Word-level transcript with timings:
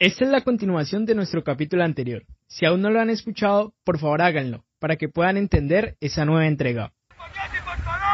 Esta 0.00 0.24
es 0.24 0.30
la 0.30 0.40
continuación 0.40 1.04
de 1.04 1.14
nuestro 1.14 1.44
capítulo 1.44 1.84
anterior. 1.84 2.24
Si 2.46 2.64
aún 2.64 2.80
no 2.80 2.88
lo 2.88 3.02
han 3.02 3.10
escuchado, 3.10 3.74
por 3.84 3.98
favor 3.98 4.22
háganlo, 4.22 4.64
para 4.78 4.96
que 4.96 5.10
puedan 5.10 5.36
entender 5.36 5.98
esa 6.00 6.24
nueva 6.24 6.46
entrega. 6.46 6.94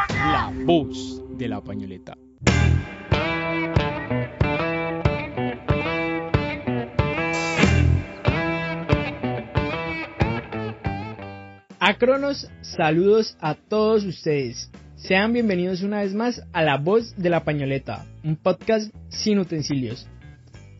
La 0.09 0.51
voz 0.65 1.23
de 1.37 1.47
la 1.47 1.61
pañoleta. 1.61 2.17
Acronos, 11.79 12.49
saludos 12.59 13.37
a 13.39 13.55
todos 13.55 14.03
ustedes. 14.03 14.69
Sean 14.97 15.31
bienvenidos 15.31 15.83
una 15.83 16.01
vez 16.01 16.13
más 16.13 16.43
a 16.51 16.63
La 16.63 16.75
Voz 16.79 17.15
de 17.15 17.29
la 17.29 17.45
Pañoleta, 17.45 18.05
un 18.25 18.35
podcast 18.35 18.93
sin 19.07 19.39
utensilios. 19.39 20.05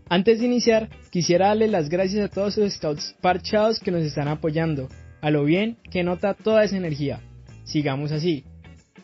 Antes 0.09 0.39
de 0.39 0.45
iniciar, 0.45 0.89
quisiera 1.11 1.47
darle 1.47 1.67
las 1.67 1.89
gracias 1.89 2.25
a 2.25 2.33
todos 2.33 2.57
los 2.57 2.73
scouts 2.73 3.15
parchados 3.21 3.79
que 3.79 3.91
nos 3.91 4.03
están 4.03 4.27
apoyando, 4.27 4.87
a 5.21 5.29
lo 5.31 5.43
bien 5.43 5.77
que 5.91 6.03
nota 6.03 6.33
toda 6.33 6.63
esa 6.63 6.77
energía. 6.77 7.19
Sigamos 7.65 8.11
así. 8.11 8.45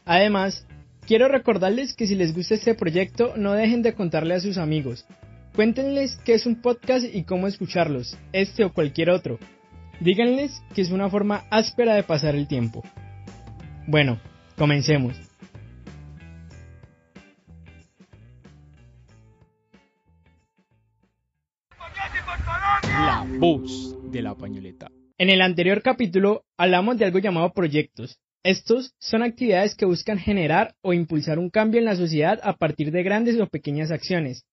Además, 0.06 0.66
quiero 1.06 1.28
recordarles 1.28 1.94
que 1.94 2.08
si 2.08 2.16
les 2.16 2.34
gusta 2.34 2.56
este 2.56 2.74
proyecto, 2.74 3.34
no 3.36 3.54
dejen 3.54 3.82
de 3.82 3.94
contarle 3.94 4.36
a 4.36 4.40
sus 4.40 4.58
amigos. 4.58 5.06
Cuéntenles 5.56 6.16
qué 6.24 6.36
es 6.36 6.46
un 6.46 6.62
podcast 6.62 7.06
y 7.14 7.24
cómo 7.24 7.48
escucharlos, 7.48 8.18
este 8.32 8.64
o 8.64 8.74
cualquier 8.74 9.10
otro. 9.10 9.40
Díganles 10.00 10.64
que 10.74 10.82
es 10.82 10.90
una 10.90 11.10
forma 11.10 11.44
áspera 11.50 11.96
de 11.96 12.04
pasar 12.04 12.36
el 12.36 12.48
tiempo. 12.48 12.84
Bueno, 13.88 14.20
comencemos. 14.58 15.33
En 25.18 25.30
el 25.30 25.42
anterior 25.42 25.82
capítulo 25.82 26.46
hablamos 26.56 26.98
de 26.98 27.04
algo 27.04 27.20
llamado 27.20 27.52
proyectos. 27.52 28.18
Estos 28.42 28.94
son 29.00 29.22
actividades 29.22 29.76
que 29.76 29.86
buscan 29.86 30.18
generar 30.18 30.76
o 30.82 30.94
impulsar 30.94 31.40
un 31.40 31.50
cambio 31.50 31.80
en 31.80 31.84
la 31.84 31.98
sociedad 31.98 32.40
a 32.42 32.56
partir 32.56 32.90
de 32.92 33.04
grandes 33.04 33.38
o 33.42 33.48
pequeñas 33.48 33.92
acciones. 33.92 34.46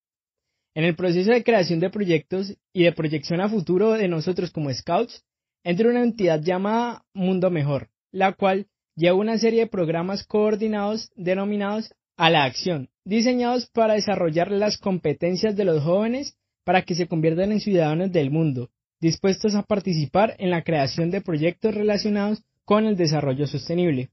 En 0.74 0.82
el 0.82 0.96
proceso 0.96 1.30
de 1.30 1.44
creación 1.44 1.78
de 1.78 1.90
proyectos 1.90 2.56
y 2.72 2.82
de 2.82 2.90
proyección 2.90 3.40
a 3.40 3.48
futuro 3.48 3.92
de 3.92 4.08
nosotros 4.08 4.50
como 4.50 4.74
scouts, 4.74 5.22
entra 5.62 5.88
una 5.88 6.02
entidad 6.02 6.42
llamada 6.42 7.04
Mundo 7.14 7.48
Mejor, 7.48 7.90
la 8.10 8.32
cual 8.32 8.66
lleva 8.96 9.14
una 9.14 9.38
serie 9.38 9.60
de 9.60 9.66
programas 9.68 10.26
coordinados 10.26 11.12
denominados 11.14 11.94
a 12.16 12.28
la 12.28 12.42
acción, 12.42 12.88
diseñados 13.04 13.70
para 13.70 13.94
desarrollar 13.94 14.50
las 14.50 14.78
competencias 14.78 15.54
de 15.54 15.64
los 15.64 15.80
jóvenes 15.80 16.36
para 16.64 16.82
que 16.82 16.96
se 16.96 17.06
conviertan 17.06 17.52
en 17.52 17.60
ciudadanos 17.60 18.10
del 18.10 18.32
mundo, 18.32 18.68
dispuestos 19.00 19.54
a 19.54 19.62
participar 19.62 20.36
en 20.38 20.50
la 20.50 20.62
creación 20.62 21.10
de 21.10 21.20
proyectos 21.20 21.74
relacionados 21.74 22.42
con 22.64 22.86
el 22.86 22.96
desarrollo 22.96 23.46
sostenible. 23.46 24.10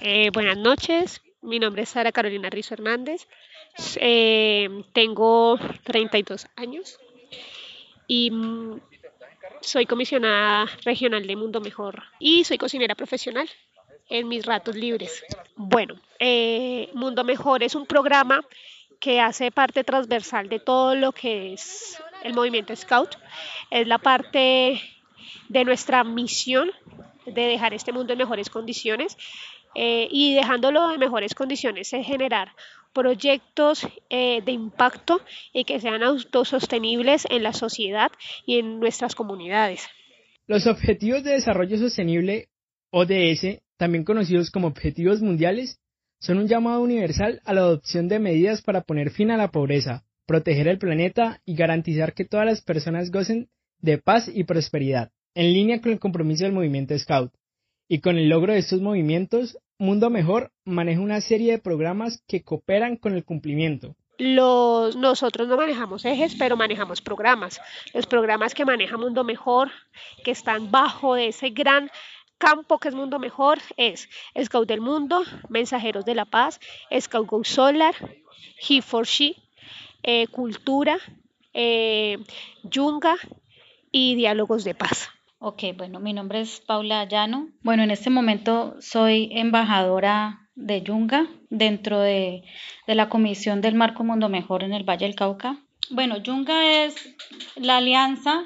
Eh, 0.00 0.30
buenas 0.32 0.56
noches, 0.56 1.20
mi 1.42 1.58
nombre 1.58 1.82
es 1.82 1.90
Sara 1.90 2.12
Carolina 2.12 2.48
Rizo 2.50 2.74
Hernández, 2.74 3.26
eh, 4.00 4.68
tengo 4.92 5.58
32 5.84 6.46
años 6.56 6.98
y 8.06 8.30
mm, 8.30 8.80
soy 9.60 9.86
comisionada 9.86 10.66
regional 10.84 11.26
de 11.26 11.36
Mundo 11.36 11.60
Mejor 11.60 12.02
y 12.18 12.44
soy 12.44 12.58
cocinera 12.58 12.94
profesional 12.94 13.48
en 14.08 14.28
mis 14.28 14.44
ratos 14.46 14.76
libres. 14.76 15.24
Bueno, 15.56 15.96
eh, 16.18 16.90
Mundo 16.94 17.24
Mejor 17.24 17.62
es 17.62 17.74
un 17.74 17.86
programa 17.86 18.44
que 19.00 19.20
hace 19.20 19.50
parte 19.50 19.84
transversal 19.84 20.48
de 20.48 20.60
todo 20.60 20.94
lo 20.94 21.12
que 21.12 21.52
es 21.52 21.98
el 22.24 22.34
movimiento 22.34 22.74
Scout. 22.74 23.16
Es 23.70 23.86
la 23.86 23.98
parte 23.98 24.80
de 25.48 25.64
nuestra 25.64 26.02
misión 26.02 26.70
de 27.26 27.42
dejar 27.42 27.72
este 27.72 27.92
mundo 27.92 28.12
en 28.12 28.18
mejores 28.18 28.50
condiciones 28.50 29.16
eh, 29.74 30.08
y 30.10 30.34
dejándolo 30.34 30.92
en 30.92 31.00
mejores 31.00 31.34
condiciones 31.34 31.92
es 31.92 32.06
generar 32.06 32.52
proyectos 32.92 33.86
eh, 34.08 34.40
de 34.44 34.52
impacto 34.52 35.20
y 35.52 35.64
que 35.64 35.80
sean 35.80 36.02
autosostenibles 36.02 37.26
en 37.28 37.42
la 37.42 37.52
sociedad 37.52 38.10
y 38.46 38.58
en 38.58 38.78
nuestras 38.78 39.14
comunidades. 39.14 39.86
Los 40.46 40.66
Objetivos 40.66 41.24
de 41.24 41.32
Desarrollo 41.32 41.76
Sostenible, 41.76 42.48
ODS, 42.90 43.62
también 43.76 44.04
conocidos 44.04 44.50
como 44.50 44.68
Objetivos 44.68 45.20
Mundiales, 45.22 45.80
son 46.20 46.38
un 46.38 46.46
llamado 46.46 46.80
universal 46.80 47.40
a 47.44 47.52
la 47.52 47.62
adopción 47.62 48.08
de 48.08 48.20
medidas 48.20 48.62
para 48.62 48.82
poner 48.82 49.10
fin 49.10 49.30
a 49.30 49.36
la 49.36 49.50
pobreza, 49.50 50.04
proteger 50.26 50.68
el 50.68 50.78
planeta 50.78 51.40
y 51.44 51.54
garantizar 51.54 52.14
que 52.14 52.24
todas 52.24 52.46
las 52.46 52.62
personas 52.62 53.10
gocen 53.10 53.48
de 53.78 53.98
paz 53.98 54.30
y 54.32 54.44
prosperidad, 54.44 55.10
en 55.34 55.52
línea 55.52 55.80
con 55.80 55.92
el 55.92 55.98
compromiso 55.98 56.44
del 56.44 56.52
movimiento 56.52 56.98
Scout. 56.98 57.32
Y 57.88 58.00
con 58.00 58.16
el 58.16 58.28
logro 58.28 58.52
de 58.52 58.60
estos 58.60 58.80
movimientos, 58.80 59.58
Mundo 59.78 60.08
Mejor 60.08 60.52
maneja 60.64 61.00
una 61.00 61.20
serie 61.20 61.52
de 61.52 61.58
programas 61.58 62.22
que 62.26 62.42
cooperan 62.42 62.96
con 62.96 63.14
el 63.14 63.24
cumplimiento. 63.24 63.94
Los, 64.16 64.96
nosotros 64.96 65.48
no 65.48 65.56
manejamos 65.56 66.04
ejes, 66.04 66.36
pero 66.36 66.56
manejamos 66.56 67.02
programas. 67.02 67.60
Los 67.92 68.06
programas 68.06 68.54
que 68.54 68.64
maneja 68.64 68.96
Mundo 68.96 69.24
Mejor, 69.24 69.70
que 70.24 70.30
están 70.30 70.70
bajo 70.70 71.14
de 71.14 71.28
ese 71.28 71.50
gran 71.50 71.90
campo 72.38 72.78
que 72.78 72.88
es 72.88 72.94
Mundo 72.94 73.18
Mejor 73.18 73.58
es 73.76 74.08
Scout 74.42 74.68
del 74.68 74.80
Mundo, 74.80 75.22
Mensajeros 75.48 76.04
de 76.04 76.14
la 76.14 76.24
Paz, 76.24 76.60
Scout 77.00 77.26
Go 77.26 77.44
Solar, 77.44 77.94
He 78.68 78.82
for 78.82 79.06
She, 79.06 79.36
eh, 80.04 80.26
Cultura, 80.28 80.98
eh, 81.54 82.18
Yunga 82.62 83.16
y 83.90 84.14
Diálogos 84.14 84.62
de 84.64 84.74
Paz. 84.74 85.08
Ok, 85.38 85.62
bueno, 85.76 85.98
mi 85.98 86.12
nombre 86.12 86.40
es 86.40 86.60
Paula 86.60 87.04
Llano. 87.04 87.48
Bueno, 87.62 87.82
en 87.82 87.90
este 87.90 88.10
momento 88.10 88.76
soy 88.80 89.30
embajadora 89.32 90.48
de 90.54 90.82
Yunga 90.82 91.26
dentro 91.50 92.00
de, 92.00 92.44
la 92.86 93.08
Comisión 93.08 93.60
del 93.60 93.74
Marco 93.74 94.04
Mundo 94.04 94.28
Mejor 94.28 94.62
en 94.62 94.72
el 94.72 94.84
Valle 94.84 95.06
del 95.06 95.16
Cauca. 95.16 95.58
Bueno, 95.90 96.18
Yunga 96.18 96.84
es 96.84 97.14
la 97.56 97.78
alianza 97.78 98.44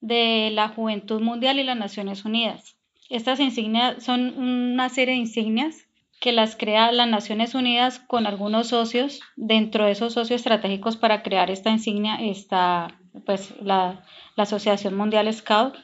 de 0.00 0.50
la 0.52 0.68
Juventud 0.68 1.20
Mundial 1.20 1.58
y 1.58 1.64
las 1.64 1.76
Naciones 1.76 2.24
Unidas. 2.24 2.76
Estas 3.08 3.40
insignias 3.40 4.02
son 4.02 4.38
una 4.38 4.88
serie 4.88 5.14
de 5.14 5.20
insignias 5.20 5.88
que 6.20 6.32
las 6.32 6.54
crea 6.54 6.92
las 6.92 7.08
Naciones 7.08 7.54
Unidas 7.54 7.98
con 7.98 8.26
algunos 8.26 8.68
socios. 8.68 9.20
Dentro 9.36 9.86
de 9.86 9.92
esos 9.92 10.12
socios 10.12 10.40
estratégicos 10.42 10.96
para 10.96 11.22
crear 11.22 11.50
esta 11.50 11.70
insignia 11.70 12.16
está 12.16 12.98
pues, 13.24 13.54
la, 13.62 14.04
la 14.36 14.42
Asociación 14.42 14.94
Mundial 14.96 15.32
Scout. 15.32 15.76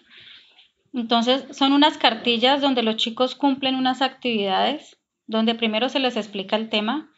Entonces 0.93 1.45
son 1.57 1.73
unas 1.73 1.99
cartillas 1.99 2.61
donde 2.61 2.83
los 2.83 2.97
chicos 2.97 3.35
cumplen 3.35 3.75
unas 3.75 4.03
actividades, 4.03 4.99
donde 5.27 5.55
primero 5.55 5.89
se 5.89 5.99
les 5.99 6.17
explica 6.17 6.57
el 6.57 6.69
tema 6.69 7.11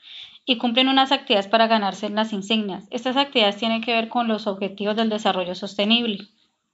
y 0.44 0.56
cumplen 0.56 0.88
unas 0.88 1.12
actividades 1.12 1.48
para 1.48 1.66
ganarse 1.66 2.08
las 2.08 2.32
insignias. 2.32 2.86
Estas 2.90 3.16
actividades 3.16 3.56
tienen 3.56 3.82
que 3.82 3.92
ver 3.92 4.08
con 4.08 4.28
los 4.28 4.46
objetivos 4.46 4.96
del 4.96 5.10
desarrollo 5.10 5.54
sostenible. 5.54 6.28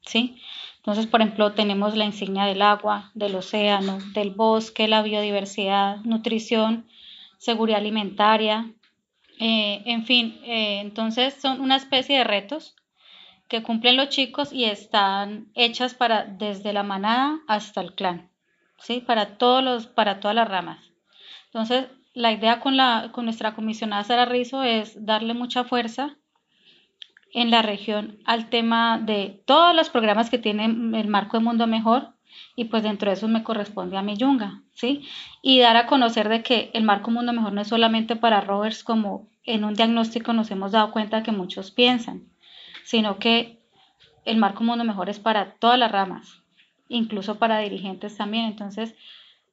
¿sí? 0.06 0.41
Entonces, 0.84 1.06
por 1.06 1.22
ejemplo, 1.22 1.53
tenemos 1.53 1.97
la 1.97 2.05
insignia 2.05 2.45
del 2.45 2.61
agua, 2.61 3.11
del 3.15 3.34
océano, 3.37 3.99
del 4.12 4.33
bosque, 4.33 4.87
la 4.87 5.00
biodiversidad, 5.00 5.97
nutrición, 6.05 6.87
seguridad 7.39 7.78
alimentaria, 7.78 8.71
eh, 9.39 9.83
en 9.87 10.05
fin, 10.05 10.39
eh, 10.44 10.81
entonces 10.81 11.34
son 11.34 11.62
una 11.62 11.77
especie 11.77 12.19
de 12.19 12.25
retos 12.25 12.77
que 13.49 13.62
cumplen 13.62 13.97
los 13.97 14.11
chicos 14.11 14.53
y 14.53 14.65
están 14.65 15.50
hechas 15.55 15.94
para 15.94 16.25
desde 16.25 16.73
la 16.73 16.83
manada 16.83 17.41
hasta 17.49 17.81
el 17.81 17.94
clan, 17.94 18.31
¿sí? 18.78 19.00
Para 19.00 19.39
todos 19.39 19.65
los, 19.65 19.87
para 19.87 20.21
todas 20.21 20.34
las 20.34 20.49
ramas. 20.49 20.93
Entonces, 21.47 21.87
la 22.12 22.31
idea 22.31 22.61
con, 22.61 22.77
la, 22.77 23.11
con 23.12 23.25
nuestra 23.25 23.55
comisionada 23.55 24.05
Sara 24.05 24.25
Rizo 24.25 24.62
es 24.62 25.05
darle 25.05 25.34
mucha 25.34 25.65
fuerza 25.65 26.17
en 27.34 27.50
la 27.50 27.62
región 27.62 28.19
al 28.25 28.49
tema 28.49 28.99
de 28.99 29.43
todos 29.44 29.75
los 29.75 29.91
programas 29.91 30.31
que 30.31 30.38
tiene 30.38 30.64
el 30.64 31.08
marco 31.08 31.37
de 31.37 31.44
Mundo 31.44 31.67
Mejor 31.67 32.14
y 32.56 32.67
pues 32.67 32.85
dentro 32.85 33.11
de 33.11 33.17
eso 33.17 33.29
me 33.29 33.43
corresponde 33.43 33.97
a 33.97 34.03
mi 34.03 34.17
yunga, 34.17 34.62
¿sí? 34.73 35.06
Y 35.43 35.58
dar 35.58 35.76
a 35.76 35.87
conocer 35.87 36.29
de 36.29 36.43
que 36.43 36.70
el 36.75 36.85
marco 36.85 37.11
Mundo 37.11 37.32
Mejor 37.32 37.53
no 37.53 37.61
es 37.61 37.69
solamente 37.69 38.17
para 38.17 38.41
rovers 38.41 38.85
como 38.85 39.29
en 39.44 39.64
un 39.64 39.75
diagnóstico 39.75 40.32
nos 40.32 40.50
hemos 40.53 40.73
dado 40.73 40.93
cuenta 40.93 41.23
que 41.25 41.32
muchos 41.32 41.73
piensan, 41.73 42.23
sino 42.85 43.19
que 43.19 43.58
el 44.25 44.38
marco 44.38 44.62
Mundo 44.62 44.85
Mejor 44.85 45.11
es 45.11 45.19
para 45.19 45.55
todas 45.55 45.79
las 45.79 45.91
ramas, 45.91 46.41
incluso 46.88 47.38
para 47.38 47.58
dirigentes 47.58 48.17
también. 48.17 48.47
Entonces, 48.47 48.94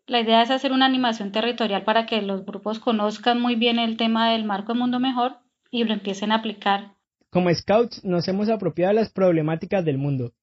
la 0.06 0.22
idea 0.22 0.44
es 0.44 0.52
hacer 0.52 0.72
una 0.72 0.86
animación 0.86 1.32
territorial 1.32 1.84
para 1.84 2.06
que 2.06 2.22
los 2.22 2.46
grupos 2.46 2.80
conozcan 2.80 3.42
muy 3.42 3.56
bien 3.56 3.80
el 3.80 3.98
tema 3.98 4.30
del 4.30 4.46
marco 4.46 4.76
Mundo 4.76 5.00
Mejor 5.00 5.40
y 5.72 5.84
lo 5.84 5.94
empiecen 5.94 6.32
a 6.32 6.36
aplicar 6.36 6.92
como 7.32 7.54
scouts 7.54 8.04
nos 8.04 8.28
hemos 8.28 8.50
apropiado 8.50 8.94
de 8.94 9.00
las 9.02 9.12
problemáticas 9.12 9.84
del 9.84 9.98
mundo 9.98 10.34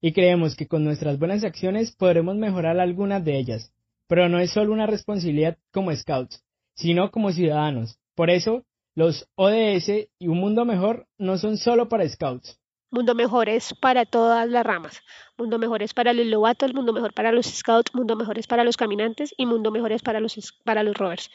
y 0.00 0.12
creemos 0.12 0.54
que 0.54 0.68
con 0.68 0.84
nuestras 0.84 1.18
buenas 1.18 1.44
acciones 1.44 1.94
podremos 1.94 2.36
mejorar 2.36 2.78
algunas 2.78 3.24
de 3.24 3.38
ellas. 3.38 3.74
Pero 4.06 4.28
no 4.28 4.38
es 4.38 4.52
solo 4.52 4.72
una 4.72 4.86
responsabilidad 4.86 5.58
como 5.72 5.94
scouts, 5.94 6.44
sino 6.76 7.10
como 7.10 7.32
ciudadanos. 7.32 7.98
Por 8.14 8.30
eso, 8.30 8.64
los 8.94 9.28
ODS 9.34 10.08
y 10.18 10.28
un 10.28 10.38
mundo 10.38 10.64
mejor 10.64 11.08
no 11.18 11.36
son 11.36 11.56
solo 11.56 11.88
para 11.88 12.08
scouts, 12.08 12.60
Mundo 12.88 13.16
Mejor 13.16 13.48
es 13.48 13.74
para 13.74 14.06
todas 14.06 14.48
las 14.48 14.64
ramas. 14.64 15.02
Mundo 15.36 15.58
Mejor 15.58 15.82
es 15.82 15.92
para 15.92 16.12
los 16.12 16.24
lobatos, 16.24 16.72
Mundo 16.72 16.92
Mejor 16.92 17.12
para 17.12 17.32
los 17.32 17.46
scouts, 17.46 17.92
Mundo 17.92 18.14
Mejor 18.14 18.38
es 18.38 18.46
para 18.46 18.62
los 18.62 18.76
caminantes 18.76 19.34
y 19.36 19.44
Mundo 19.44 19.72
Mejor 19.72 19.90
es 19.90 20.02
para 20.02 20.20
los, 20.20 20.54
para 20.64 20.84
los 20.84 20.96
rovers. 20.96 21.28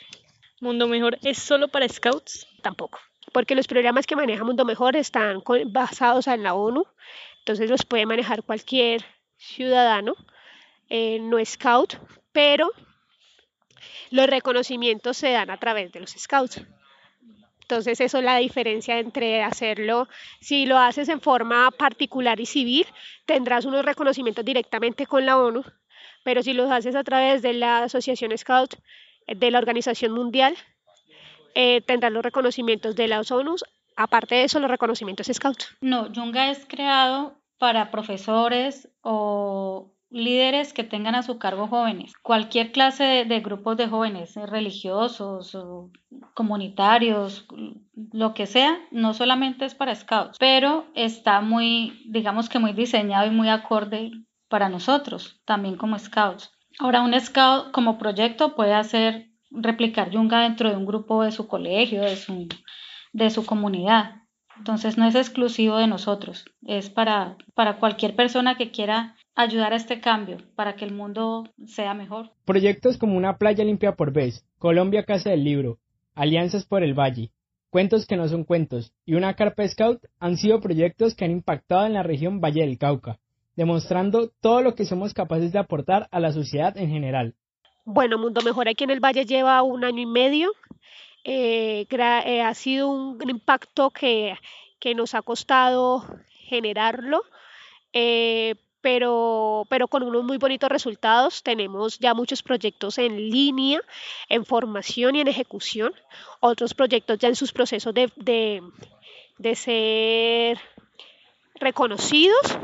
¿Mundo 0.62 0.88
Mejor 0.88 1.18
es 1.24 1.38
solo 1.40 1.68
para 1.68 1.90
scouts? 1.90 2.48
Tampoco, 2.64 3.00
porque 3.32 3.56
los 3.56 3.68
programas 3.68 4.08
que 4.08 4.16
maneja 4.16 4.44
Mundo 4.44 4.66
Mejor 4.66 4.96
están 4.96 5.42
basados 5.68 6.28
en 6.28 6.44
la 6.44 6.54
ONU, 6.54 6.86
entonces 7.40 7.70
los 7.70 7.86
puede 7.86 8.06
manejar 8.06 8.44
cualquier 8.44 9.04
ciudadano, 9.38 10.16
eh, 10.90 11.20
no 11.20 11.44
scout, 11.44 11.98
pero 12.32 12.70
los 14.12 14.28
reconocimientos 14.28 15.18
se 15.18 15.32
dan 15.32 15.50
a 15.50 15.58
través 15.58 15.92
de 15.92 16.02
los 16.02 16.12
scouts. 16.12 16.62
Entonces, 17.62 18.02
eso 18.02 18.18
es 18.18 18.24
la 18.26 18.36
diferencia 18.36 19.00
entre 19.00 19.42
hacerlo, 19.44 20.10
si 20.42 20.66
lo 20.66 20.78
haces 20.78 21.08
en 21.08 21.22
forma 21.22 21.72
particular 21.72 22.38
y 22.42 22.46
civil, 22.46 22.86
tendrás 23.26 23.64
unos 23.64 23.86
reconocimientos 23.86 24.44
directamente 24.44 25.06
con 25.06 25.26
la 25.26 25.38
ONU, 25.38 25.64
pero 26.24 26.44
si 26.44 26.52
lo 26.52 26.70
haces 26.70 26.96
a 26.96 27.04
través 27.06 27.42
de 27.42 27.54
la 27.54 27.84
Asociación 27.84 28.38
Scout, 28.38 28.76
de 29.26 29.52
la 29.52 29.60
Organización 29.60 30.12
Mundial, 30.12 30.58
eh, 31.56 31.82
tendrás 31.82 32.12
los 32.12 32.24
reconocimientos 32.24 32.96
de 32.96 33.08
las 33.08 33.32
ONU, 33.32 33.56
aparte 33.96 34.36
de 34.36 34.44
eso, 34.46 34.60
los 34.60 34.72
reconocimientos 34.72 35.28
Scout. 35.32 35.64
No, 35.82 36.12
Yunga 36.12 36.50
es 36.50 36.66
creado 36.66 37.36
para 37.58 37.92
profesores 37.92 38.90
o 39.02 39.92
líderes 40.12 40.74
que 40.74 40.84
tengan 40.84 41.16
a 41.16 41.24
su 41.24 41.40
cargo 41.40 41.68
jóvenes, 41.68 42.14
cualquier 42.22 42.72
clase 42.72 43.26
de, 43.26 43.40
grupos 43.40 43.78
de 43.78 43.88
jóvenes, 43.88 44.36
eh, 44.36 44.46
religiosos, 44.46 45.58
comunitarios, 46.34 47.48
lo 48.12 48.34
que 48.34 48.46
sea, 48.46 48.78
no 48.92 49.14
solamente 49.14 49.66
es 49.66 49.74
para 49.74 49.96
scouts, 49.96 50.38
pero 50.38 50.86
está 50.96 51.40
muy, 51.40 52.04
digamos 52.10 52.50
que 52.50 52.60
muy 52.60 52.74
diseñado 52.74 53.28
y 53.28 53.32
muy 53.32 53.50
acorde 53.50 54.12
para 54.50 54.68
nosotros, 54.68 55.42
también 55.46 55.78
como 55.78 55.98
scouts. 55.98 56.52
Ahora, 56.80 57.02
un 57.02 57.18
scout 57.20 57.72
como 57.72 57.98
proyecto 57.98 58.56
puede 58.56 58.74
hacer 58.74 59.31
replicar 59.52 60.10
Yunga 60.10 60.42
dentro 60.42 60.70
de 60.70 60.78
un 60.78 60.86
grupo 60.86 61.24
de 61.24 61.32
su 61.32 61.48
colegio, 61.48 62.02
de 62.02 62.16
su, 62.16 62.48
de 63.14 63.30
su 63.30 63.46
comunidad. 63.46 64.22
Entonces 64.58 64.98
no 64.98 65.08
es 65.08 65.16
exclusivo 65.16 65.78
de 65.78 65.88
nosotros, 65.88 66.46
es 66.66 66.90
para, 66.90 67.38
para 67.56 67.78
cualquier 67.80 68.16
persona 68.16 68.58
que 68.58 68.72
quiera 68.72 69.16
ayudar 69.34 69.74
a 69.74 69.78
este 69.78 70.02
cambio 70.02 70.38
para 70.56 70.76
que 70.76 70.86
el 70.86 70.94
mundo 70.94 71.50
sea 71.66 71.94
mejor. 71.94 72.32
Proyectos 72.46 72.98
como 72.98 73.18
una 73.18 73.38
playa 73.38 73.64
limpia 73.64 73.96
por 73.96 74.12
vez, 74.12 74.46
Colombia 74.60 75.04
Casa 75.04 75.30
del 75.30 75.44
Libro, 75.44 75.80
Alianzas 76.16 76.66
por 76.66 76.84
el 76.84 76.94
Valle, 76.94 77.32
Cuentos 77.72 78.06
que 78.06 78.18
no 78.18 78.28
son 78.28 78.44
cuentos 78.44 78.92
y 79.06 79.14
una 79.14 79.34
carpa 79.36 79.66
scout 79.66 80.04
han 80.20 80.36
sido 80.36 80.60
proyectos 80.60 81.16
que 81.16 81.24
han 81.24 81.32
impactado 81.32 81.86
en 81.86 81.94
la 81.94 82.04
región 82.04 82.42
Valle 82.42 82.66
del 82.66 82.78
Cauca, 82.78 83.18
demostrando 83.56 84.30
todo 84.42 84.62
lo 84.62 84.76
que 84.76 84.84
somos 84.84 85.14
capaces 85.14 85.54
de 85.54 85.60
aportar 85.60 86.10
a 86.12 86.20
la 86.20 86.34
sociedad 86.34 86.78
en 86.78 86.90
general. 86.90 87.34
Bueno, 87.86 88.20
Mundo 88.20 88.42
Mejor 88.42 88.70
aquí 88.70 88.84
en 88.84 88.92
el 88.92 89.00
Valle 89.00 89.26
lleva 89.26 89.64
un 89.64 89.84
año 89.84 90.02
y 90.02 90.06
medio. 90.06 90.52
Eh, 91.24 91.88
eh, 91.90 92.42
ha 92.42 92.54
sido 92.54 92.90
un 92.90 93.30
impacto 93.30 93.90
que, 93.90 94.38
que, 94.80 94.94
nos 94.94 95.16
ha 95.16 95.24
costado 95.24 96.06
generarlo, 96.48 97.24
eh, 97.92 98.54
pero, 98.82 99.66
pero 99.68 99.88
con 99.88 100.04
unos 100.04 100.24
muy 100.24 100.38
bonitos 100.38 100.70
resultados. 100.70 101.42
Tenemos 101.42 101.98
ya 101.98 102.14
muchos 102.14 102.44
proyectos 102.44 103.00
en 103.00 103.18
línea, 103.18 103.82
en 104.30 104.46
formación 104.46 105.16
y 105.16 105.22
en 105.22 105.28
ejecución. 105.28 105.92
Otros 106.40 106.76
proyectos 106.76 107.18
ya 107.18 107.30
en 107.30 107.36
sus 107.36 107.52
procesos 107.52 107.96
de, 107.96 108.12
de, 109.38 109.56
ser 109.56 110.60
reconocidos 111.56 112.60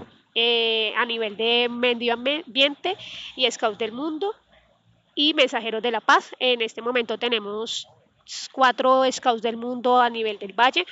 a 0.95 1.05
nivel 1.05 1.35
de 1.37 1.67
medio 1.69 2.13
ambiente 2.13 2.95
y 3.35 3.49
Scout 3.49 3.79
del 3.79 3.91
Mundo 3.91 4.35
y 5.17 5.33
Mensajeros 5.33 5.83
de 5.83 5.91
la 5.91 5.99
Paz. 5.99 6.31
En 6.39 6.61
este 6.61 6.81
momento 6.81 7.17
tenemos 7.17 7.89
cuatro 8.53 9.03
Scouts 9.11 9.41
del 9.41 9.57
Mundo 9.57 9.99
a 9.99 10.09
nivel 10.09 10.39
del 10.39 10.53
Valle 10.53 10.85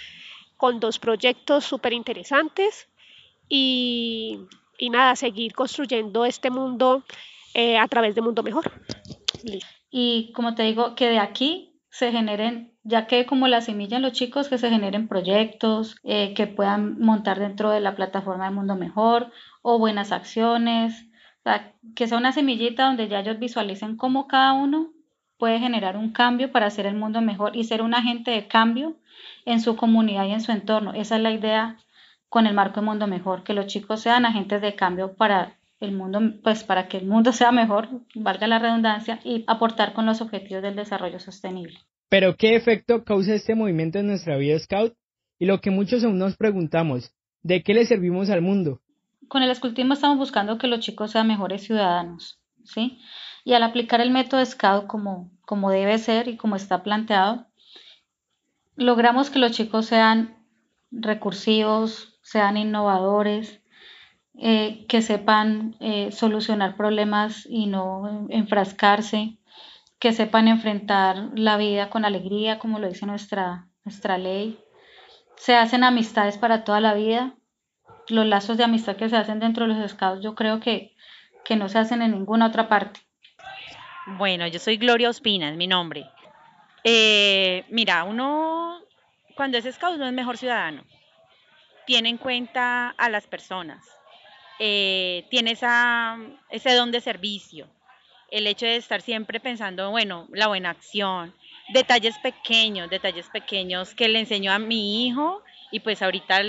con 0.57 0.81
dos 0.81 1.00
proyectos 1.00 1.63
súper 1.63 1.94
interesantes 1.94 2.89
y 3.48 4.39
y 4.77 4.89
nada, 4.89 5.16
seguir 5.16 5.54
construyendo 5.54 6.25
este 6.25 6.50
mundo 6.50 7.04
eh, 7.54 7.77
a 7.77 7.88
través 7.88 8.16
de 8.16 8.22
Mundo 8.22 8.44
Mejor. 8.44 8.72
Y 9.89 10.31
como 10.33 10.56
te 10.56 10.63
digo, 10.63 10.95
que 10.95 11.10
de 11.10 11.19
aquí 11.19 11.80
se 11.89 12.12
generen, 12.12 12.74
ya 12.83 13.07
que 13.07 13.25
como 13.25 13.48
la 13.48 13.62
semilla 13.62 13.98
en 13.98 14.04
los 14.04 14.12
chicos, 14.12 14.50
que 14.50 14.57
se 14.57 14.69
generen 14.69 15.07
proyectos 15.07 15.95
eh, 16.04 16.33
que 16.33 16.48
puedan 16.48 17.00
montar 17.00 17.39
dentro 17.39 17.69
de 17.69 17.80
la 17.80 17.95
plataforma 17.95 18.45
de 18.45 18.56
Mundo 18.56 18.75
Mejor 18.75 19.31
o 19.62 19.80
buenas 19.80 20.12
acciones, 20.12 21.06
que 21.95 22.07
sea 22.07 22.18
una 22.18 22.31
semillita 22.31 22.86
donde 22.86 23.07
ya 23.07 23.19
ellos 23.19 23.39
visualicen 23.39 23.97
cómo 23.97 24.27
cada 24.27 24.53
uno 24.53 24.92
puede 25.38 25.59
generar 25.59 25.97
un 25.97 26.12
cambio 26.12 26.51
para 26.51 26.68
hacer 26.68 26.86
el 26.86 26.95
mundo 26.95 27.21
mejor 27.21 27.56
y 27.56 27.65
ser 27.65 27.81
un 27.81 27.94
agente 27.94 28.31
de 28.31 28.47
cambio 28.47 28.95
en 29.45 29.62
su 29.62 29.75
comunidad 29.75 30.25
y 30.25 30.31
en 30.31 30.42
su 30.42 30.51
entorno. 30.51 30.94
Esa 30.94 31.18
es 31.18 31.21
la 31.21 31.31
idea 31.31 31.77
con 32.30 32.47
el 32.47 32.53
marco 32.53 32.80
de 32.80 32.86
mundo 32.86 33.07
mejor, 33.07 33.44
que 33.44 33.53
los 33.53 33.68
chicos 33.68 34.01
sean 34.01 34.25
agentes 34.25 34.62
de 34.62 34.75
cambio 34.75 35.15
para 35.15 35.57
el 35.80 35.92
mundo, 35.92 36.19
pues 36.44 36.63
para 36.63 36.88
que 36.88 36.97
el 36.97 37.06
mundo 37.06 37.31
sea 37.33 37.51
mejor, 37.51 37.89
valga 38.15 38.48
la 38.48 38.59
redundancia, 38.59 39.19
y 39.24 39.44
aportar 39.48 39.94
con 39.94 40.06
los 40.06 40.21
objetivos 40.21 40.63
del 40.63 40.75
desarrollo 40.75 41.19
sostenible. 41.19 41.77
Pero 42.09 42.38
¿qué 42.38 42.56
efecto 42.56 43.03
causa 43.03 43.33
este 43.33 43.56
movimiento 43.56 44.00
en 44.00 44.07
nuestra 44.07 44.38
vida 44.38 44.57
scout? 44.59 44.95
Y 45.38 45.45
lo 45.45 45.59
que 45.59 45.71
muchos 45.71 46.03
aún 46.03 46.18
nos 46.18 46.38
preguntamos, 46.38 47.13
¿de 47.44 47.62
qué 47.62 47.74
le 47.74 47.86
servimos 47.86 48.30
al 48.30 48.41
mundo? 48.41 48.81
Con 49.27 49.44
el 49.44 49.50
escultismo 49.50 49.94
estamos 49.94 50.18
buscando 50.18 50.57
que 50.57 50.68
los 50.68 50.80
chicos 50.80 51.12
sean 51.12 51.27
mejores 51.27 51.63
ciudadanos, 51.63 52.39
¿sí? 52.63 53.00
Y 53.44 53.54
al 53.54 53.63
aplicar 53.63 54.01
el 54.01 54.12
método 54.12 54.45
scout 54.45 54.88
como, 54.88 55.31
como 55.42 55.69
debe 55.69 55.98
ser 55.98 56.27
y 56.27 56.38
como 56.38 56.56
está 56.56 56.83
planteado, 56.83 57.48
logramos 58.75 59.30
que 59.30 59.39
los 59.39 59.51
chicos 59.51 59.86
sean 59.86 60.38
recursivos, 60.92 62.18
sean 62.22 62.57
innovadores, 62.57 63.62
eh, 64.38 64.86
que 64.89 65.01
sepan 65.01 65.77
eh, 65.80 66.12
solucionar 66.12 66.75
problemas 66.75 67.45
y 67.50 67.68
no 67.68 68.27
enfrascarse, 68.30 69.38
que 70.00 70.12
sepan 70.12 70.48
enfrentar 70.48 71.30
la 71.36 71.56
vida 71.57 71.89
con 71.89 72.04
alegría, 72.04 72.60
como 72.60 72.80
lo 72.80 72.88
dice 72.89 73.06
nuestra, 73.06 73.68
nuestra 73.86 74.18
ley. 74.18 74.60
Se 75.38 75.56
hacen 75.56 75.83
amistades 75.83 76.38
para 76.38 76.63
toda 76.63 76.81
la 76.81 76.94
vida. 76.94 77.36
Los 78.09 78.25
lazos 78.25 78.57
de 78.57 78.63
amistad 78.63 78.95
que 78.95 79.09
se 79.09 79.17
hacen 79.17 79.39
dentro 79.39 79.67
de 79.67 79.73
los 79.73 79.91
scouts 79.91 80.24
yo 80.24 80.35
creo 80.35 80.59
que, 80.59 80.95
que 81.43 81.55
no 81.55 81.69
se 81.69 81.79
hacen 81.79 82.01
en 82.01 82.12
ninguna 82.12 82.47
otra 82.47 82.67
parte. 82.67 83.00
Bueno, 84.17 84.45
yo 84.47 84.59
soy 84.59 84.77
Gloria 84.77 85.09
Ospina, 85.09 85.50
es 85.50 85.57
mi 85.57 85.67
nombre. 85.67 86.05
Eh, 86.83 87.65
mira, 87.69 88.03
uno 88.03 88.79
cuando 89.35 89.57
es 89.57 89.65
scout 89.74 89.97
no 89.97 90.05
es 90.05 90.13
mejor 90.13 90.38
ciudadano 90.38 90.83
tiene 91.85 92.09
en 92.09 92.17
cuenta 92.17 92.89
a 92.89 93.09
las 93.09 93.27
personas, 93.27 93.85
eh, 94.59 95.25
tiene 95.29 95.51
esa, 95.51 96.17
ese 96.50 96.74
don 96.74 96.91
de 96.91 97.01
servicio, 97.01 97.67
el 98.31 98.47
hecho 98.47 98.65
de 98.65 98.77
estar 98.77 99.01
siempre 99.01 99.39
pensando, 99.39 99.91
bueno, 99.91 100.27
la 100.31 100.47
buena 100.47 100.71
acción, 100.71 101.33
detalles 101.69 102.17
pequeños, 102.19 102.89
detalles 102.89 103.29
pequeños 103.29 103.93
que 103.93 104.07
le 104.07 104.19
enseño 104.19 104.51
a 104.51 104.59
mi 104.59 105.05
hijo 105.05 105.43
y 105.72 105.79
pues 105.79 106.01
ahorita 106.01 106.41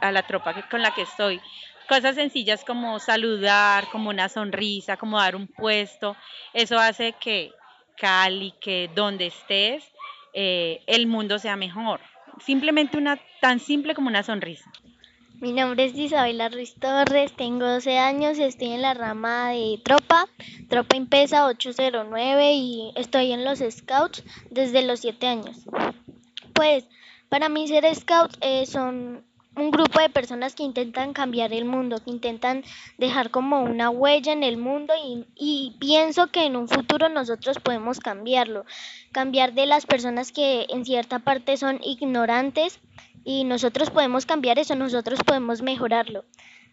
a 0.00 0.12
la 0.12 0.22
tropa 0.26 0.68
con 0.68 0.82
la 0.82 0.94
que 0.94 1.02
estoy. 1.02 1.40
Cosas 1.88 2.16
sencillas 2.16 2.64
como 2.64 2.98
saludar, 2.98 3.88
como 3.90 4.10
una 4.10 4.28
sonrisa, 4.28 4.96
como 4.96 5.18
dar 5.18 5.36
un 5.36 5.46
puesto, 5.46 6.16
eso 6.52 6.78
hace 6.78 7.14
que 7.14 7.52
Cali, 7.96 8.52
que 8.60 8.90
donde 8.94 9.26
estés, 9.26 9.90
eh, 10.34 10.82
el 10.86 11.06
mundo 11.06 11.38
sea 11.38 11.56
mejor 11.56 12.00
simplemente 12.44 12.96
una 12.96 13.18
tan 13.40 13.60
simple 13.60 13.94
como 13.94 14.08
una 14.08 14.22
sonrisa. 14.22 14.70
Mi 15.40 15.52
nombre 15.52 15.84
es 15.84 15.94
Isabela 15.94 16.48
Ruiz 16.48 16.74
Torres, 16.74 17.32
tengo 17.36 17.64
12 17.64 17.96
años, 17.96 18.38
estoy 18.38 18.72
en 18.72 18.82
la 18.82 18.94
rama 18.94 19.50
de 19.50 19.80
tropa, 19.84 20.26
tropa 20.68 20.96
Impesa 20.96 21.46
809 21.46 22.52
y 22.54 22.92
estoy 22.96 23.32
en 23.32 23.44
los 23.44 23.60
scouts 23.60 24.24
desde 24.50 24.82
los 24.82 25.00
7 25.00 25.26
años. 25.28 25.56
Pues 26.54 26.88
para 27.28 27.48
mí 27.48 27.68
ser 27.68 27.84
scout 27.94 28.36
eh, 28.40 28.66
son 28.66 29.24
un 29.56 29.70
grupo 29.70 30.00
de 30.00 30.08
personas 30.08 30.54
que 30.54 30.62
intentan 30.62 31.12
cambiar 31.12 31.52
el 31.52 31.64
mundo, 31.64 31.98
que 32.02 32.10
intentan 32.10 32.62
dejar 32.96 33.30
como 33.30 33.60
una 33.60 33.90
huella 33.90 34.32
en 34.32 34.44
el 34.44 34.56
mundo 34.56 34.94
y, 35.04 35.26
y, 35.34 35.76
pienso 35.80 36.28
que 36.28 36.46
en 36.46 36.56
un 36.56 36.68
futuro 36.68 37.08
nosotros 37.08 37.58
podemos 37.58 37.98
cambiarlo, 37.98 38.64
cambiar 39.10 39.54
de 39.54 39.66
las 39.66 39.84
personas 39.84 40.30
que 40.30 40.66
en 40.68 40.84
cierta 40.84 41.18
parte 41.18 41.56
son 41.56 41.80
ignorantes 41.82 42.78
y 43.24 43.44
nosotros 43.44 43.90
podemos 43.90 44.26
cambiar 44.26 44.58
eso, 44.58 44.76
nosotros 44.76 45.20
podemos 45.26 45.60
mejorarlo. 45.60 46.24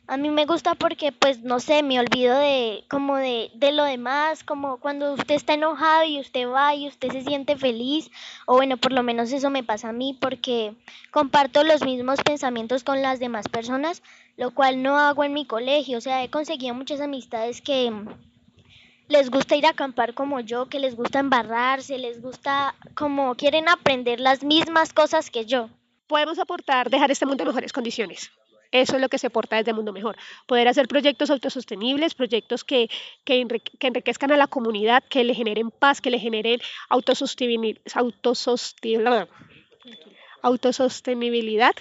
A 0.07 0.17
mí 0.17 0.29
me 0.29 0.45
gusta 0.45 0.75
porque, 0.75 1.11
pues, 1.11 1.41
no 1.41 1.59
sé, 1.59 1.81
me 1.81 1.99
olvido 1.99 2.37
de 2.37 2.83
como 2.89 3.15
de, 3.15 3.49
de 3.55 3.71
lo 3.71 3.83
demás, 3.83 4.43
como 4.43 4.77
cuando 4.77 5.13
usted 5.13 5.33
está 5.33 5.55
enojado 5.55 6.03
y 6.03 6.19
usted 6.19 6.47
va 6.47 6.75
y 6.75 6.87
usted 6.87 7.11
se 7.11 7.23
siente 7.23 7.57
feliz, 7.57 8.11
o 8.45 8.55
bueno, 8.55 8.77
por 8.77 8.91
lo 8.91 9.01
menos 9.01 9.31
eso 9.31 9.49
me 9.49 9.63
pasa 9.63 9.89
a 9.89 9.93
mí 9.93 10.15
porque 10.19 10.75
comparto 11.09 11.63
los 11.63 11.83
mismos 11.83 12.21
pensamientos 12.21 12.83
con 12.83 13.01
las 13.01 13.19
demás 13.19 13.47
personas, 13.47 14.03
lo 14.37 14.51
cual 14.51 14.83
no 14.83 14.99
hago 14.99 15.23
en 15.23 15.33
mi 15.33 15.47
colegio, 15.47 15.97
o 15.97 16.01
sea, 16.01 16.23
he 16.23 16.29
conseguido 16.29 16.75
muchas 16.75 17.01
amistades 17.01 17.61
que 17.61 17.91
les 19.07 19.31
gusta 19.31 19.55
ir 19.55 19.65
a 19.65 19.69
acampar 19.69 20.13
como 20.13 20.39
yo, 20.39 20.67
que 20.67 20.79
les 20.79 20.95
gusta 20.95 21.17
embarrarse, 21.17 21.97
les 21.97 22.21
gusta 22.21 22.75
como 22.93 23.33
quieren 23.33 23.69
aprender 23.69 24.19
las 24.19 24.43
mismas 24.43 24.93
cosas 24.93 25.31
que 25.31 25.45
yo. 25.45 25.69
Podemos 26.05 26.37
aportar, 26.37 26.91
dejar 26.91 27.09
este 27.09 27.25
mundo 27.25 27.41
en 27.41 27.47
mejores 27.47 27.73
condiciones. 27.73 28.31
Eso 28.71 28.95
es 28.95 29.01
lo 29.01 29.09
que 29.09 29.17
se 29.17 29.27
aporta 29.27 29.57
desde 29.57 29.73
Mundo 29.73 29.93
Mejor. 29.93 30.17
Poder 30.47 30.67
hacer 30.67 30.87
proyectos 30.87 31.29
autosostenibles, 31.29 32.15
proyectos 32.15 32.63
que, 32.63 32.89
que, 33.23 33.45
enriquezcan 33.79 34.31
a 34.31 34.37
la 34.37 34.47
comunidad, 34.47 35.03
que 35.09 35.23
le 35.23 35.33
generen 35.33 35.71
paz, 35.71 36.01
que 36.01 36.11
le 36.11 36.19
generen 36.19 36.59
autosostenibilidad, 36.89 39.27
autosostenibilidad 40.41 41.73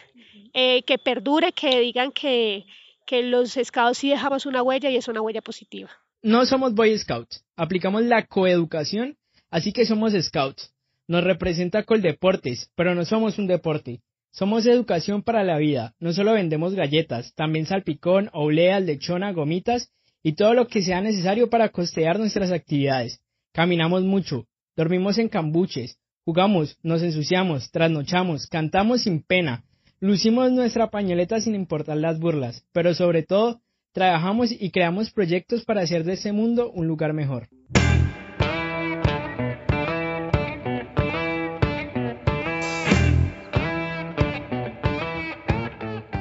eh, 0.53 0.83
que 0.83 0.99
perdure, 0.99 1.53
que 1.53 1.81
digan 1.81 2.13
que, 2.13 2.65
que 3.07 3.23
los 3.23 3.59
scouts 3.63 3.99
sí 3.99 4.11
dejamos 4.11 4.47
una 4.47 4.63
huella 4.63 4.91
y 4.91 4.97
es 4.97 5.09
una 5.09 5.21
huella 5.21 5.43
positiva. 5.43 5.91
No 6.23 6.47
somos 6.47 6.75
Boy 6.75 6.97
Scouts, 6.97 7.45
aplicamos 7.55 8.03
la 8.05 8.27
coeducación, 8.27 9.19
así 9.51 9.73
que 9.73 9.85
somos 9.85 10.15
Scouts. 10.15 10.73
Nos 11.07 11.23
representa 11.23 11.83
Coldeportes, 11.83 12.71
pero 12.75 12.95
no 12.95 13.05
somos 13.05 13.39
un 13.39 13.47
deporte. 13.47 14.01
Somos 14.35 14.67
educación 14.67 15.23
para 15.23 15.45
la 15.45 15.59
vida. 15.59 15.95
No 16.01 16.13
solo 16.13 16.33
vendemos 16.33 16.75
galletas, 16.75 17.33
también 17.37 17.67
salpicón, 17.67 18.31
oblea, 18.33 18.81
lechona, 18.81 19.33
gomitas 19.33 19.93
y 20.25 20.33
todo 20.33 20.55
lo 20.55 20.67
que 20.67 20.83
sea 20.83 21.01
necesario 21.01 21.49
para 21.49 21.69
costear 21.69 22.19
nuestras 22.19 22.51
actividades. 22.51 23.21
Caminamos 23.53 24.03
mucho, 24.03 24.49
dormimos 24.77 25.19
en 25.19 25.29
cambuches, 25.29 26.01
jugamos, 26.25 26.77
nos 26.83 27.01
ensuciamos, 27.03 27.71
trasnochamos, 27.71 28.49
cantamos 28.49 29.03
sin 29.03 29.23
pena, 29.23 29.63
lucimos 30.01 30.51
nuestra 30.51 30.91
pañoleta 30.91 31.41
sin 31.41 31.55
importar 31.55 31.99
las 31.99 32.19
burlas, 32.19 32.65
pero 32.73 32.93
sobre 32.93 33.23
todo, 33.23 33.61
trabajamos 33.93 34.51
y 34.51 34.73
creamos 34.73 35.13
proyectos 35.13 35.65
para 35.65 35.83
hacer 35.83 36.03
de 36.03 36.15
ese 36.15 36.33
mundo 36.33 36.73
un 36.73 36.89
lugar 36.89 37.13
mejor. 37.13 37.47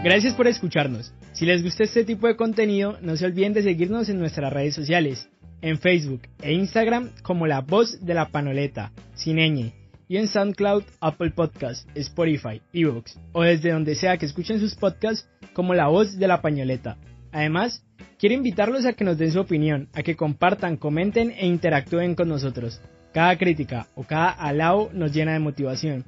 Gracias 0.03 0.33
por 0.33 0.47
escucharnos. 0.47 1.13
Si 1.31 1.45
les 1.45 1.63
gusta 1.63 1.85
este 1.85 2.03
tipo 2.03 2.27
de 2.27 2.35
contenido, 2.35 2.97
no 3.01 3.15
se 3.15 3.25
olviden 3.25 3.53
de 3.53 3.63
seguirnos 3.63 4.09
en 4.09 4.19
nuestras 4.19 4.51
redes 4.51 4.75
sociales, 4.75 5.29
en 5.61 5.79
Facebook 5.79 6.23
e 6.41 6.51
Instagram 6.51 7.11
como 7.23 7.47
La 7.47 7.61
Voz 7.61 8.05
de 8.05 8.13
la 8.13 8.27
Panoleta, 8.27 8.91
sin 9.13 9.37
ñ, 9.37 9.71
y 10.09 10.17
en 10.17 10.27
SoundCloud, 10.27 10.83
Apple 10.99 11.31
Podcasts, 11.31 11.87
Spotify, 11.95 12.61
Evox, 12.73 13.17
o 13.31 13.43
desde 13.43 13.71
donde 13.71 13.95
sea 13.95 14.17
que 14.17 14.25
escuchen 14.25 14.59
sus 14.59 14.75
podcasts 14.75 15.25
como 15.53 15.73
La 15.73 15.87
Voz 15.87 16.19
de 16.19 16.27
la 16.27 16.41
Pañoleta. 16.41 16.97
Además, 17.31 17.85
quiero 18.19 18.35
invitarlos 18.35 18.85
a 18.85 18.91
que 18.91 19.05
nos 19.05 19.17
den 19.17 19.31
su 19.31 19.39
opinión, 19.39 19.87
a 19.93 20.03
que 20.03 20.17
compartan, 20.17 20.75
comenten 20.75 21.31
e 21.31 21.47
interactúen 21.47 22.15
con 22.15 22.27
nosotros. 22.27 22.81
Cada 23.13 23.37
crítica 23.37 23.87
o 23.95 24.03
cada 24.03 24.31
alao 24.31 24.89
nos 24.91 25.13
llena 25.13 25.31
de 25.31 25.39
motivación. 25.39 26.03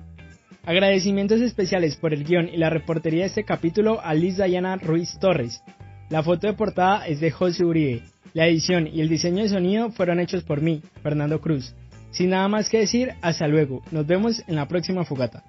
Agradecimientos 0.65 1.41
especiales 1.41 1.95
por 1.95 2.11
el 2.11 2.23
guion 2.23 2.49
y 2.49 2.57
la 2.57 2.71
reportería 2.71 3.21
de 3.21 3.27
este 3.27 3.43
capítulo 3.43 4.01
a 4.03 4.15
Liz 4.15 4.37
Dayana 4.37 4.77
Ruiz 4.77 5.19
Torres. 5.19 5.61
La 6.09 6.23
foto 6.23 6.47
de 6.47 6.53
portada 6.53 7.05
es 7.05 7.19
de 7.19 7.29
José 7.29 7.63
Uribe. 7.63 8.01
La 8.33 8.47
edición 8.47 8.87
y 8.87 9.01
el 9.01 9.07
diseño 9.07 9.43
de 9.43 9.49
sonido 9.49 9.91
fueron 9.91 10.19
hechos 10.19 10.43
por 10.43 10.61
mí, 10.61 10.81
Fernando 11.03 11.39
Cruz. 11.39 11.75
Sin 12.09 12.31
nada 12.31 12.47
más 12.47 12.67
que 12.67 12.79
decir, 12.79 13.13
hasta 13.21 13.47
luego. 13.47 13.83
Nos 13.91 14.07
vemos 14.07 14.43
en 14.47 14.55
la 14.55 14.67
próxima 14.67 15.05
fogata. 15.05 15.43